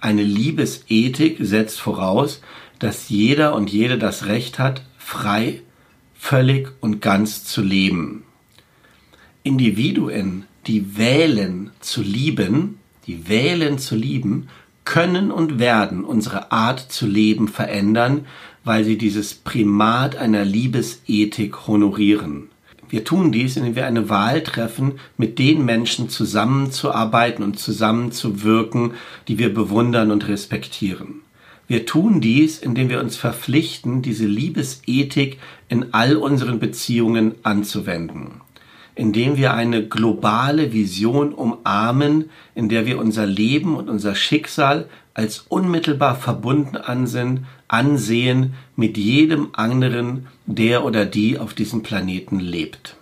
Eine 0.00 0.22
Liebesethik 0.22 1.38
setzt 1.40 1.80
voraus, 1.80 2.40
dass 2.78 3.08
jeder 3.08 3.56
und 3.56 3.68
jede 3.72 3.98
das 3.98 4.26
Recht 4.26 4.60
hat, 4.60 4.84
frei, 4.96 5.60
völlig 6.14 6.68
und 6.78 7.02
ganz 7.02 7.44
zu 7.44 7.62
leben. 7.62 8.22
Individuen, 9.42 10.44
die 10.68 10.96
wählen 10.96 11.72
zu 11.80 12.00
lieben, 12.00 12.78
die 13.08 13.28
wählen 13.28 13.80
zu 13.80 13.96
lieben, 13.96 14.48
können 14.84 15.30
und 15.30 15.58
werden 15.58 16.04
unsere 16.04 16.52
Art 16.52 16.80
zu 16.80 17.06
leben 17.06 17.48
verändern, 17.48 18.26
weil 18.64 18.84
sie 18.84 18.98
dieses 18.98 19.34
Primat 19.34 20.16
einer 20.16 20.44
Liebesethik 20.44 21.66
honorieren. 21.66 22.48
Wir 22.88 23.04
tun 23.04 23.30
dies, 23.30 23.56
indem 23.56 23.76
wir 23.76 23.86
eine 23.86 24.08
Wahl 24.08 24.42
treffen, 24.42 24.98
mit 25.16 25.38
den 25.38 25.64
Menschen 25.64 26.08
zusammenzuarbeiten 26.08 27.44
und 27.44 27.58
zusammenzuwirken, 27.58 28.94
die 29.28 29.38
wir 29.38 29.54
bewundern 29.54 30.10
und 30.10 30.26
respektieren. 30.26 31.22
Wir 31.68 31.86
tun 31.86 32.20
dies, 32.20 32.58
indem 32.58 32.88
wir 32.88 32.98
uns 32.98 33.16
verpflichten, 33.16 34.02
diese 34.02 34.26
Liebesethik 34.26 35.38
in 35.68 35.94
all 35.94 36.16
unseren 36.16 36.58
Beziehungen 36.58 37.36
anzuwenden. 37.44 38.40
Indem 38.94 39.36
wir 39.36 39.54
eine 39.54 39.86
globale 39.86 40.72
Vision 40.72 41.32
umarmen, 41.32 42.30
in 42.54 42.68
der 42.68 42.86
wir 42.86 42.98
unser 42.98 43.26
Leben 43.26 43.76
und 43.76 43.88
unser 43.88 44.14
Schicksal 44.14 44.88
als 45.14 45.44
unmittelbar 45.48 46.16
verbunden 46.16 46.76
ansehen, 46.76 47.46
ansehen 47.68 48.54
mit 48.76 48.96
jedem 48.96 49.50
anderen, 49.52 50.26
der 50.46 50.84
oder 50.84 51.06
die 51.06 51.38
auf 51.38 51.54
diesem 51.54 51.82
Planeten 51.82 52.40
lebt. 52.40 52.96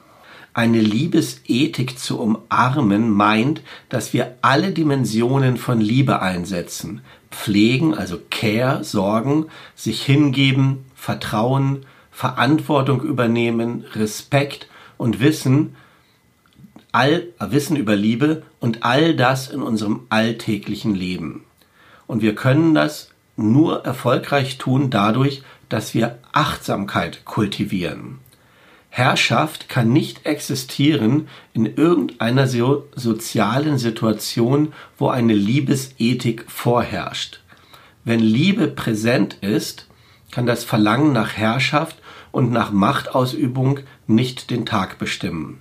Eine 0.54 0.80
Liebesethik 0.80 1.98
zu 1.98 2.18
umarmen 2.18 3.10
meint, 3.10 3.62
dass 3.88 4.12
wir 4.12 4.36
alle 4.42 4.72
Dimensionen 4.72 5.56
von 5.56 5.80
Liebe 5.80 6.20
einsetzen, 6.20 7.02
pflegen, 7.30 7.94
also 7.94 8.18
Care, 8.30 8.82
Sorgen, 8.82 9.46
sich 9.76 10.02
hingeben, 10.02 10.84
Vertrauen, 10.96 11.86
Verantwortung 12.10 13.02
übernehmen, 13.02 13.84
Respekt 13.94 14.66
und 14.98 15.20
Wissen, 15.20 15.74
all 16.92 17.28
Wissen 17.40 17.76
über 17.76 17.96
Liebe 17.96 18.42
und 18.60 18.82
all 18.82 19.14
das 19.14 19.48
in 19.48 19.62
unserem 19.62 20.02
alltäglichen 20.10 20.94
Leben. 20.94 21.44
Und 22.06 22.22
wir 22.22 22.34
können 22.34 22.74
das 22.74 23.10
nur 23.36 23.84
erfolgreich 23.84 24.58
tun 24.58 24.90
dadurch, 24.90 25.42
dass 25.68 25.94
wir 25.94 26.18
Achtsamkeit 26.32 27.24
kultivieren. 27.24 28.18
Herrschaft 28.90 29.68
kann 29.68 29.92
nicht 29.92 30.26
existieren 30.26 31.28
in 31.52 31.66
irgendeiner 31.66 32.48
so 32.48 32.88
sozialen 32.96 33.78
Situation, 33.78 34.72
wo 34.96 35.08
eine 35.08 35.34
Liebesethik 35.34 36.46
vorherrscht. 36.48 37.40
Wenn 38.04 38.20
Liebe 38.20 38.66
präsent 38.68 39.34
ist, 39.42 39.87
kann 40.30 40.46
das 40.46 40.64
Verlangen 40.64 41.12
nach 41.12 41.34
Herrschaft 41.34 41.96
und 42.32 42.52
nach 42.52 42.70
Machtausübung 42.70 43.80
nicht 44.06 44.50
den 44.50 44.66
Tag 44.66 44.98
bestimmen. 44.98 45.58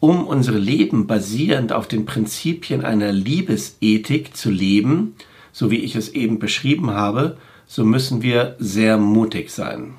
Um 0.00 0.26
unsere 0.26 0.58
Leben 0.58 1.06
basierend 1.06 1.72
auf 1.72 1.88
den 1.88 2.04
Prinzipien 2.06 2.84
einer 2.84 3.12
Liebesethik 3.12 4.36
zu 4.36 4.50
leben, 4.50 5.14
so 5.52 5.70
wie 5.70 5.78
ich 5.78 5.96
es 5.96 6.10
eben 6.10 6.38
beschrieben 6.38 6.90
habe, 6.90 7.38
so 7.66 7.84
müssen 7.84 8.22
wir 8.22 8.56
sehr 8.58 8.98
mutig 8.98 9.50
sein. 9.50 9.94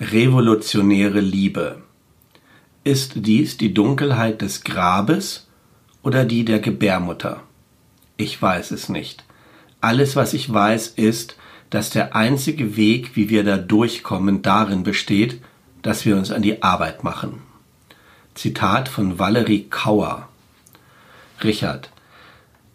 Revolutionäre 0.00 1.20
Liebe. 1.20 1.82
Ist 2.82 3.12
dies 3.16 3.58
die 3.58 3.74
Dunkelheit 3.74 4.40
des 4.40 4.64
Grabes 4.64 5.49
oder 6.02 6.24
die 6.24 6.44
der 6.44 6.60
Gebärmutter? 6.60 7.42
Ich 8.16 8.40
weiß 8.40 8.70
es 8.70 8.88
nicht. 8.88 9.24
Alles, 9.80 10.16
was 10.16 10.34
ich 10.34 10.52
weiß, 10.52 10.88
ist, 10.88 11.36
dass 11.70 11.90
der 11.90 12.14
einzige 12.14 12.76
Weg, 12.76 13.16
wie 13.16 13.28
wir 13.28 13.44
da 13.44 13.56
durchkommen, 13.56 14.42
darin 14.42 14.82
besteht, 14.82 15.40
dass 15.82 16.04
wir 16.04 16.16
uns 16.16 16.30
an 16.30 16.42
die 16.42 16.62
Arbeit 16.62 17.04
machen. 17.04 17.42
Zitat 18.34 18.88
von 18.88 19.18
Valerie 19.18 19.66
Kauer. 19.70 20.28
Richard, 21.42 21.90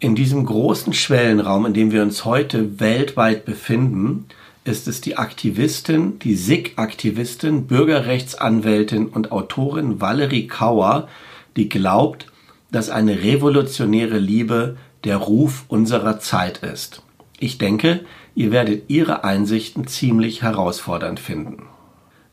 in 0.00 0.14
diesem 0.14 0.44
großen 0.44 0.92
Schwellenraum, 0.92 1.66
in 1.66 1.74
dem 1.74 1.92
wir 1.92 2.02
uns 2.02 2.24
heute 2.24 2.80
weltweit 2.80 3.44
befinden, 3.44 4.26
ist 4.64 4.88
es 4.88 5.00
die 5.00 5.16
Aktivistin, 5.16 6.18
die 6.18 6.34
SIG-Aktivistin, 6.34 7.66
Bürgerrechtsanwältin 7.66 9.06
und 9.06 9.30
Autorin 9.30 10.00
Valerie 10.00 10.48
Kauer, 10.48 11.08
die 11.56 11.68
glaubt, 11.68 12.26
dass 12.70 12.90
eine 12.90 13.22
revolutionäre 13.22 14.18
Liebe 14.18 14.76
der 15.04 15.16
Ruf 15.16 15.64
unserer 15.68 16.18
Zeit 16.18 16.58
ist. 16.58 17.02
Ich 17.38 17.58
denke, 17.58 18.04
ihr 18.34 18.50
werdet 18.50 18.88
ihre 18.88 19.24
Einsichten 19.24 19.86
ziemlich 19.86 20.42
herausfordernd 20.42 21.20
finden. 21.20 21.66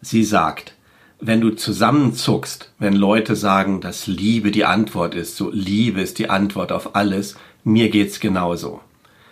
Sie 0.01 0.23
sagt, 0.23 0.75
wenn 1.19 1.39
du 1.39 1.51
zusammenzuckst, 1.51 2.73
wenn 2.79 2.93
Leute 2.93 3.35
sagen, 3.35 3.79
dass 3.79 4.07
Liebe 4.07 4.51
die 4.51 4.65
Antwort 4.65 5.15
ist, 5.15 5.37
so 5.37 5.49
Liebe 5.51 6.01
ist 6.01 6.19
die 6.19 6.29
Antwort 6.29 6.71
auf 6.71 6.95
alles, 6.95 7.35
mir 7.63 7.89
geht's 7.89 8.19
genauso. 8.19 8.81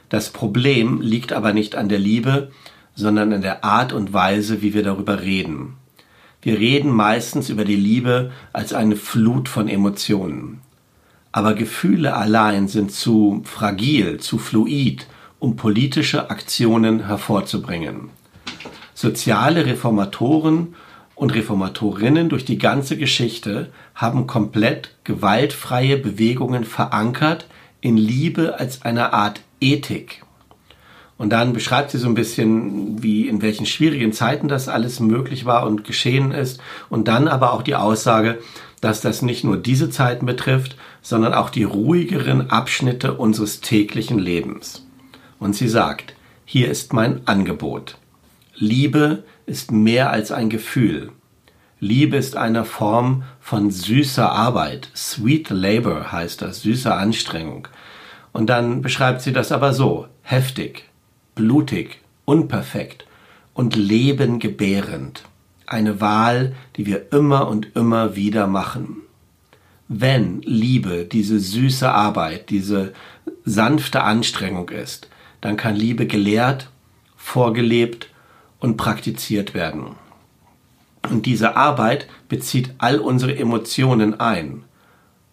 Das 0.08 0.30
Problem 0.30 1.02
liegt 1.02 1.34
aber 1.34 1.52
nicht 1.52 1.76
an 1.76 1.90
der 1.90 2.00
Liebe, 2.00 2.52
sondern 2.96 3.34
an 3.34 3.42
der 3.42 3.64
Art 3.64 3.94
und 3.94 4.14
Weise, 4.14 4.62
wie 4.62 4.74
wir 4.74 4.84
darüber 4.84 5.22
reden. 5.22 5.78
Wir 6.42 6.58
reden 6.58 6.92
meistens 6.92 7.50
über 7.50 7.66
die 7.66 7.76
Liebe 7.76 8.32
als 8.54 8.74
eine 8.74 8.96
Flut 8.96 9.48
von 9.48 9.68
Emotionen. 9.68 10.62
Aber 11.32 11.54
Gefühle 11.54 12.16
allein 12.16 12.68
sind 12.68 12.92
zu 12.92 13.42
fragil, 13.46 14.20
zu 14.20 14.38
fluid, 14.38 15.08
um 15.40 15.56
politische 15.56 16.30
Aktionen 16.30 17.08
hervorzubringen. 17.08 18.10
Soziale 18.94 19.66
Reformatoren 19.66 20.76
und 21.16 21.34
Reformatorinnen 21.34 22.30
durch 22.30 22.46
die 22.46 22.58
ganze 22.58 22.98
Geschichte 22.98 23.72
haben 23.96 24.28
komplett 24.28 24.96
gewaltfreie 25.04 25.98
Bewegungen 25.98 26.64
verankert, 26.64 27.48
in 27.80 27.98
Liebe 27.98 28.60
als 28.60 28.84
eine 28.84 29.14
Art 29.14 29.42
Ethik. 29.60 30.24
Und 31.18 31.30
dann 31.30 31.54
beschreibt 31.54 31.92
sie 31.92 32.00
so 32.00 32.08
ein 32.08 32.16
bisschen, 32.16 33.04
wie 33.04 33.28
in 33.28 33.44
welchen 33.44 33.68
schwierigen 33.68 34.12
Zeiten 34.12 34.48
das 34.48 34.68
alles 34.68 35.00
möglich 35.00 35.46
war 35.46 35.68
und 35.68 35.84
geschehen 35.84 36.32
ist. 36.32 36.60
Und 36.90 37.08
dann 37.08 37.28
aber 37.28 37.54
auch 37.54 37.62
die 37.62 37.76
Aussage, 37.76 38.40
dass 38.82 39.02
das 39.02 39.22
nicht 39.22 39.44
nur 39.44 39.58
diese 39.58 39.90
Zeiten 39.90 40.26
betrifft, 40.26 40.76
sondern 41.02 41.34
auch 41.34 41.50
die 41.50 41.64
ruhigeren 41.64 42.50
Abschnitte 42.50 43.14
unseres 43.14 43.62
täglichen 43.62 44.20
Lebens. 44.20 44.86
Und 45.40 45.56
sie 45.56 45.70
sagt, 45.70 46.16
hier 46.46 46.70
ist 46.70 46.92
mein 46.92 47.26
Angebot. 47.28 47.98
Liebe 48.56 49.24
ist 49.46 49.72
mehr 49.72 50.12
als 50.12 50.32
ein 50.32 50.50
Gefühl. 50.50 51.12
Liebe 51.80 52.18
ist 52.18 52.36
eine 52.36 52.66
Form 52.66 53.24
von 53.40 53.72
süßer 53.72 54.32
Arbeit. 54.32 54.90
Sweet 54.96 55.50
Labor 55.50 56.12
heißt 56.12 56.42
das, 56.42 56.62
süße 56.62 56.94
Anstrengung. 56.94 57.68
Und 58.34 58.50
dann 58.50 58.82
beschreibt 58.82 59.22
sie 59.22 59.34
das 59.34 59.52
aber 59.52 59.74
so, 59.74 60.08
heftig, 60.22 60.90
blutig, 61.34 62.02
unperfekt 62.26 63.06
und 63.54 63.76
lebengebärend. 63.76 65.24
Eine 65.72 66.02
Wahl, 66.02 66.54
die 66.76 66.86
wir 66.86 67.14
immer 67.14 67.48
und 67.48 67.78
immer 67.78 68.18
wieder 68.18 68.46
machen. 68.46 69.04
Wenn 69.88 70.42
Liebe 70.42 71.06
diese 71.06 71.40
süße 71.40 71.90
Arbeit, 71.90 72.50
diese 72.50 72.92
sanfte 73.46 74.04
Anstrengung 74.04 74.68
ist, 74.68 75.08
dann 75.40 75.56
kann 75.56 75.78
Liebe 75.78 76.08
gelehrt, 76.08 76.70
vorgelebt 77.16 78.10
und 78.60 78.76
praktiziert 78.76 79.54
werden. 79.54 79.96
Und 81.10 81.26
diese 81.26 81.56
Arbeit 81.56 82.10
bezieht 82.28 82.74
all 82.78 83.00
unsere 83.00 83.38
Emotionen 83.38 84.20
ein. 84.20 84.66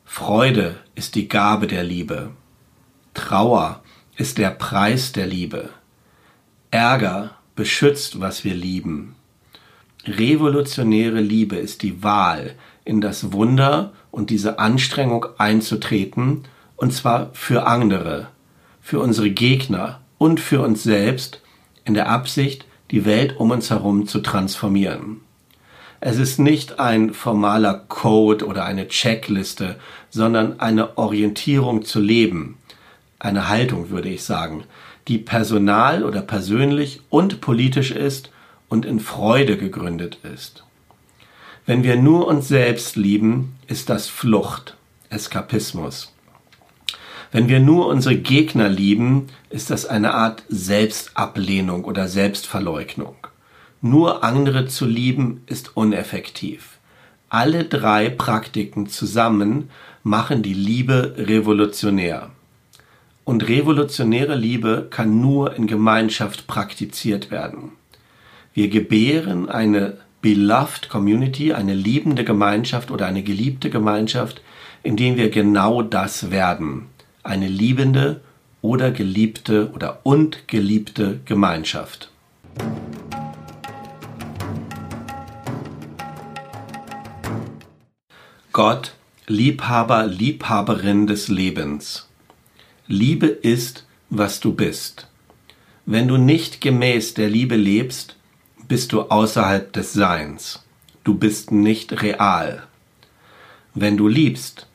Freude 0.05 0.77
ist 0.95 1.17
die 1.17 1.27
Gabe 1.27 1.67
der 1.67 1.83
Liebe. 1.83 2.31
Trauer 3.13 3.83
ist 4.17 4.39
der 4.39 4.51
Preis 4.51 5.11
der 5.11 5.27
Liebe. 5.27 5.71
Ärger 6.71 7.33
beschützt, 7.57 8.21
was 8.21 8.45
wir 8.45 8.55
lieben. 8.55 9.17
Revolutionäre 10.09 11.21
Liebe 11.21 11.57
ist 11.57 11.83
die 11.83 12.03
Wahl, 12.03 12.55
in 12.85 13.01
das 13.01 13.33
Wunder 13.33 13.93
und 14.11 14.31
diese 14.31 14.59
Anstrengung 14.59 15.27
einzutreten, 15.37 16.45
und 16.77 16.93
zwar 16.93 17.31
für 17.33 17.67
andere, 17.67 18.29
für 18.81 19.01
unsere 19.01 19.31
Gegner 19.31 20.01
und 20.17 20.41
für 20.41 20.63
uns 20.63 20.83
selbst, 20.83 21.43
in 21.85 21.95
der 21.95 22.09
Absicht, 22.09 22.67
die 22.91 23.05
Welt 23.05 23.37
um 23.39 23.51
uns 23.51 23.71
herum 23.71 24.07
zu 24.07 24.21
transformieren. 24.21 25.21
Es 26.01 26.19
ist 26.19 26.39
nicht 26.39 26.79
ein 26.79 27.13
formaler 27.13 27.75
Code 27.75 28.47
oder 28.47 28.65
eine 28.65 28.89
Checkliste, 28.89 29.77
sondern 30.11 30.61
eine 30.61 30.97
Orientierung 30.97 31.85
zu 31.85 32.01
leben, 32.01 32.57
eine 33.19 33.49
Haltung 33.49 33.91
würde 33.91 34.09
ich 34.09 34.23
sagen, 34.23 34.65
die 35.09 35.19
personal 35.19 36.05
oder 36.05 36.23
persönlich 36.23 37.01
und 37.11 37.41
politisch 37.41 37.91
ist 37.91 38.31
und 38.69 38.85
in 38.85 39.01
Freude 39.01 39.57
gegründet 39.57 40.19
ist. 40.23 40.65
Wenn 41.67 41.85
wir 41.85 41.97
nur 41.97 42.27
uns 42.27 42.49
selbst 42.49 42.97
lieben, 42.97 43.57
ist 43.67 43.91
das 43.91 44.09
Flucht, 44.09 44.77
Eskapismus. 45.11 46.13
Wenn 47.31 47.49
wir 47.49 47.61
nur 47.61 47.89
unsere 47.89 48.17
Gegner 48.17 48.69
lieben, 48.69 49.27
ist 49.51 49.71
das 49.71 49.85
eine 49.85 50.15
Art 50.15 50.45
Selbstablehnung 50.49 51.85
oder 51.85 52.09
Selbstverleugnung. 52.09 53.17
Nur 53.83 54.25
andere 54.25 54.67
zu 54.67 54.87
lieben 54.87 55.43
ist 55.47 55.77
uneffektiv. 55.77 56.79
Alle 57.29 57.65
drei 57.65 58.09
Praktiken 58.09 58.89
zusammen 58.89 59.69
machen 60.03 60.43
die 60.43 60.55
Liebe 60.55 61.15
revolutionär. 61.19 62.31
Und 63.25 63.47
revolutionäre 63.47 64.35
Liebe 64.35 64.87
kann 64.89 65.21
nur 65.21 65.55
in 65.55 65.67
Gemeinschaft 65.67 66.47
praktiziert 66.47 67.31
werden. 67.31 67.73
Wir 68.59 68.71
gebären 68.71 69.49
eine 69.49 69.99
beloved 70.21 70.89
Community, 70.89 71.53
eine 71.53 71.75
liebende 71.75 72.25
Gemeinschaft 72.25 72.91
oder 72.91 73.07
eine 73.07 73.23
geliebte 73.23 73.71
Gemeinschaft, 73.71 74.43
indem 74.83 75.17
wir 75.17 75.31
genau 75.31 75.81
das 75.83 76.33
werden. 76.33 76.87
Eine 77.23 77.47
liebende 77.47 78.21
oder 78.61 78.91
geliebte 78.91 79.71
oder 79.71 80.01
und 80.03 80.49
geliebte 80.49 81.21
Gemeinschaft. 81.25 82.11
Gott, 88.51 88.97
Liebhaber, 89.29 90.05
Liebhaberin 90.09 91.07
des 91.07 91.29
Lebens. 91.29 92.09
Liebe 92.89 93.29
ist, 93.29 93.87
was 94.11 94.41
du 94.41 94.53
bist. 94.53 95.07
Wenn 95.87 96.09
du 96.09 96.17
nicht 96.17 96.61
gemäß 96.61 97.15
der 97.15 97.31
Liebe 97.31 97.55
lebst, 97.55 98.18
bist 98.69 98.93
du 98.93 99.03
außerhalb 99.03 99.73
des 99.73 99.95
Seins. 99.95 100.63
Du 101.03 101.15
bist 101.15 101.51
nicht 101.51 102.03
real. 102.03 102.65
Wenn 103.75 103.97
du 103.97 104.09
liebst, 104.09 104.67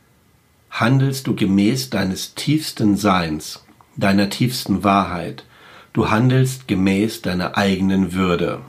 handelst 0.71 1.27
du 1.27 1.35
gemäß 1.35 1.91
deines 1.91 2.33
tiefsten 2.33 2.97
Seins, 2.97 3.63
deiner 3.95 4.31
tiefsten 4.31 4.83
Wahrheit. 4.83 5.45
Du 5.93 6.09
handelst 6.09 6.67
gemäß 6.67 7.21
deiner 7.21 7.55
eigenen 7.55 8.13
Würde. 8.13 8.61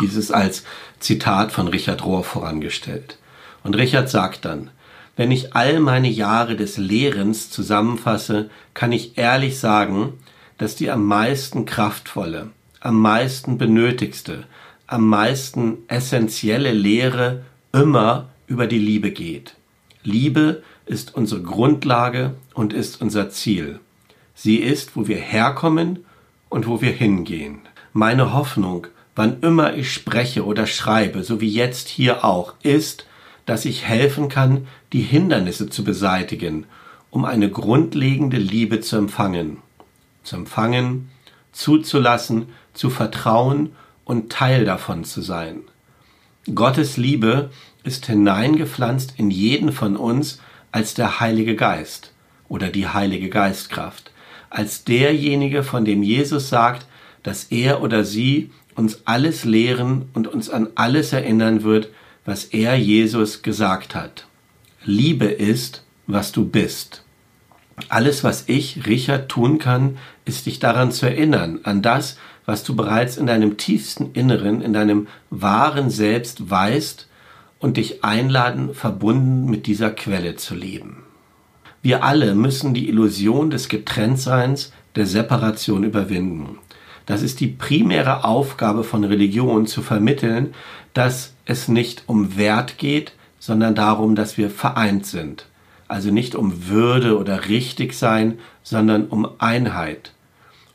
Dieses 0.00 0.30
als 0.30 0.64
Zitat 0.98 1.52
von 1.52 1.68
Richard 1.68 2.02
Rohr 2.04 2.24
vorangestellt. 2.24 3.18
Und 3.62 3.76
Richard 3.76 4.08
sagt 4.08 4.46
dann, 4.46 4.70
wenn 5.16 5.30
ich 5.30 5.54
all 5.54 5.80
meine 5.80 6.08
Jahre 6.08 6.56
des 6.56 6.78
Lehrens 6.78 7.50
zusammenfasse, 7.50 8.48
kann 8.72 8.92
ich 8.92 9.18
ehrlich 9.18 9.58
sagen, 9.58 10.14
dass 10.56 10.76
die 10.76 10.90
am 10.90 11.04
meisten 11.04 11.66
kraftvolle, 11.66 12.50
am 12.80 13.00
meisten 13.00 13.58
benötigste, 13.58 14.44
am 14.86 15.08
meisten 15.08 15.78
essentielle 15.88 16.72
Lehre 16.72 17.44
immer 17.72 18.28
über 18.46 18.66
die 18.66 18.78
Liebe 18.78 19.10
geht. 19.10 19.56
Liebe 20.02 20.62
ist 20.86 21.14
unsere 21.14 21.42
Grundlage 21.42 22.34
und 22.54 22.72
ist 22.72 23.00
unser 23.00 23.30
Ziel. 23.30 23.80
Sie 24.34 24.56
ist, 24.56 24.96
wo 24.96 25.08
wir 25.08 25.18
herkommen 25.18 26.04
und 26.48 26.66
wo 26.66 26.80
wir 26.80 26.92
hingehen. 26.92 27.60
Meine 27.92 28.32
Hoffnung, 28.32 28.86
wann 29.14 29.40
immer 29.40 29.74
ich 29.74 29.92
spreche 29.92 30.44
oder 30.44 30.66
schreibe, 30.66 31.24
so 31.24 31.40
wie 31.40 31.50
jetzt 31.50 31.88
hier 31.88 32.24
auch, 32.24 32.54
ist, 32.62 33.06
dass 33.44 33.64
ich 33.64 33.84
helfen 33.84 34.28
kann, 34.28 34.66
die 34.92 35.02
Hindernisse 35.02 35.68
zu 35.68 35.82
beseitigen, 35.84 36.66
um 37.10 37.24
eine 37.24 37.50
grundlegende 37.50 38.36
Liebe 38.36 38.80
zu 38.80 38.96
empfangen. 38.96 39.58
Zu 40.22 40.36
empfangen, 40.36 41.10
zuzulassen, 41.52 42.48
zu 42.78 42.90
vertrauen 42.90 43.70
und 44.04 44.30
Teil 44.30 44.64
davon 44.64 45.04
zu 45.04 45.20
sein. 45.20 45.62
Gottes 46.54 46.96
Liebe 46.96 47.50
ist 47.84 48.06
hineingepflanzt 48.06 49.14
in 49.16 49.30
jeden 49.30 49.72
von 49.72 49.96
uns 49.96 50.40
als 50.72 50.94
der 50.94 51.20
Heilige 51.20 51.56
Geist 51.56 52.12
oder 52.48 52.68
die 52.68 52.88
Heilige 52.88 53.28
Geistkraft, 53.28 54.12
als 54.48 54.84
derjenige, 54.84 55.62
von 55.62 55.84
dem 55.84 56.02
Jesus 56.02 56.48
sagt, 56.48 56.86
dass 57.22 57.44
er 57.44 57.82
oder 57.82 58.04
sie 58.04 58.50
uns 58.74 59.02
alles 59.04 59.44
lehren 59.44 60.08
und 60.14 60.28
uns 60.28 60.48
an 60.48 60.68
alles 60.74 61.12
erinnern 61.12 61.64
wird, 61.64 61.88
was 62.24 62.44
er 62.44 62.76
Jesus 62.76 63.42
gesagt 63.42 63.94
hat. 63.94 64.26
Liebe 64.84 65.26
ist, 65.26 65.84
was 66.06 66.32
du 66.32 66.46
bist. 66.46 67.02
Alles, 67.88 68.24
was 68.24 68.44
ich, 68.48 68.86
Richard, 68.86 69.28
tun 69.28 69.58
kann, 69.58 69.98
ist 70.24 70.46
dich 70.46 70.58
daran 70.58 70.92
zu 70.92 71.06
erinnern, 71.06 71.60
an 71.64 71.82
das, 71.82 72.18
was 72.48 72.64
du 72.64 72.74
bereits 72.74 73.18
in 73.18 73.26
deinem 73.26 73.58
tiefsten 73.58 74.12
Inneren, 74.14 74.62
in 74.62 74.72
deinem 74.72 75.06
wahren 75.28 75.90
Selbst 75.90 76.48
weißt 76.48 77.06
und 77.58 77.76
dich 77.76 78.04
einladen, 78.04 78.72
verbunden 78.72 79.50
mit 79.50 79.66
dieser 79.66 79.90
Quelle 79.90 80.34
zu 80.36 80.54
leben. 80.54 81.02
Wir 81.82 82.02
alle 82.02 82.34
müssen 82.34 82.72
die 82.72 82.88
Illusion 82.88 83.50
des 83.50 83.68
Getrenntseins, 83.68 84.72
der 84.96 85.04
Separation 85.04 85.84
überwinden. 85.84 86.56
Das 87.04 87.20
ist 87.20 87.40
die 87.40 87.48
primäre 87.48 88.24
Aufgabe 88.24 88.82
von 88.82 89.04
Religion, 89.04 89.66
zu 89.66 89.82
vermitteln, 89.82 90.54
dass 90.94 91.34
es 91.44 91.68
nicht 91.68 92.04
um 92.06 92.38
Wert 92.38 92.78
geht, 92.78 93.12
sondern 93.38 93.74
darum, 93.74 94.14
dass 94.14 94.38
wir 94.38 94.48
vereint 94.48 95.04
sind. 95.04 95.44
Also 95.86 96.10
nicht 96.10 96.34
um 96.34 96.66
Würde 96.66 97.18
oder 97.18 97.46
richtig 97.50 97.92
sein, 97.92 98.38
sondern 98.62 99.08
um 99.08 99.28
Einheit. 99.36 100.14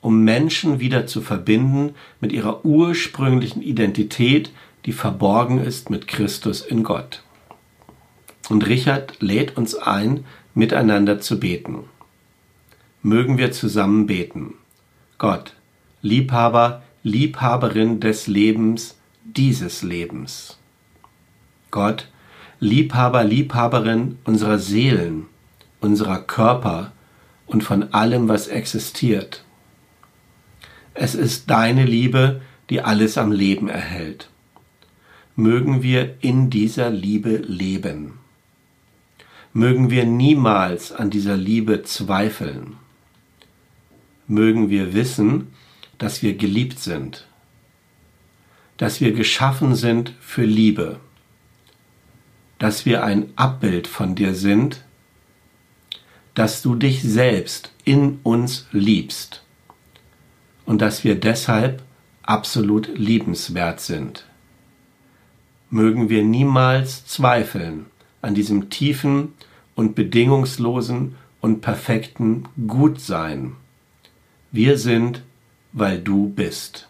Um 0.03 0.25
Menschen 0.25 0.81
wieder 0.81 1.07
zu 1.07 1.21
verbinden 1.21 1.95
mit 2.19 2.33
ihrer 2.33 2.65
ursprünglichen 2.65 3.61
Identität, 3.61 4.51
die 4.85 4.91
verborgen 4.91 5.59
ist 5.59 5.89
mit 5.89 6.09
Christus 6.09 6.59
in 6.59 6.83
Gott. 6.83 7.23
Und 8.49 8.67
Richard 8.67 9.21
lädt 9.21 9.55
uns 9.55 9.75
ein, 9.75 10.25
miteinander 10.53 11.21
zu 11.21 11.39
beten. 11.39 11.85
Mögen 13.01 13.37
wir 13.37 13.53
zusammen 13.53 14.05
beten. 14.05 14.55
Gott, 15.19 15.53
Liebhaber, 16.01 16.83
Liebhaberin 17.03 18.01
des 18.01 18.27
Lebens, 18.27 18.97
dieses 19.23 19.83
Lebens. 19.83 20.57
Gott, 21.71 22.09
Liebhaber, 22.59 23.23
Liebhaberin 23.23 24.17
unserer 24.25 24.59
Seelen, 24.59 25.27
unserer 25.79 26.19
Körper, 26.19 26.91
und 27.45 27.63
von 27.63 27.93
allem, 27.93 28.27
was 28.27 28.47
existiert. 28.47 29.45
Es 30.93 31.15
ist 31.15 31.49
deine 31.49 31.85
Liebe, 31.85 32.41
die 32.69 32.81
alles 32.81 33.17
am 33.17 33.31
Leben 33.31 33.67
erhält. 33.67 34.29
Mögen 35.35 35.81
wir 35.81 36.15
in 36.21 36.49
dieser 36.49 36.91
Liebe 36.91 37.37
leben. 37.37 38.19
Mögen 39.53 39.89
wir 39.89 40.05
niemals 40.05 40.91
an 40.91 41.09
dieser 41.09 41.35
Liebe 41.35 41.83
zweifeln. 41.83 42.75
Mögen 44.27 44.69
wir 44.69 44.93
wissen, 44.93 45.53
dass 45.97 46.21
wir 46.21 46.35
geliebt 46.35 46.79
sind, 46.79 47.27
dass 48.77 49.01
wir 49.01 49.13
geschaffen 49.13 49.75
sind 49.75 50.13
für 50.19 50.45
Liebe, 50.45 50.99
dass 52.59 52.85
wir 52.85 53.03
ein 53.03 53.31
Abbild 53.35 53.87
von 53.87 54.15
dir 54.15 54.33
sind, 54.33 54.83
dass 56.35 56.61
du 56.61 56.75
dich 56.75 57.03
selbst 57.03 57.71
in 57.83 58.19
uns 58.23 58.67
liebst 58.71 59.43
und 60.65 60.81
dass 60.81 61.03
wir 61.03 61.19
deshalb 61.19 61.81
absolut 62.23 62.87
liebenswert 62.97 63.79
sind. 63.79 64.25
Mögen 65.69 66.09
wir 66.09 66.23
niemals 66.23 67.05
zweifeln 67.05 67.87
an 68.21 68.35
diesem 68.35 68.69
tiefen 68.69 69.33
und 69.75 69.95
bedingungslosen 69.95 71.15
und 71.41 71.61
perfekten 71.61 72.47
Gutsein. 72.67 73.55
Wir 74.51 74.77
sind, 74.77 75.23
weil 75.73 75.99
du 75.99 76.29
bist. 76.29 76.87